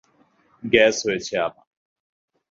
Gas 0.63 0.95
হয়েছে 1.05 1.33
আমার। 1.37 1.65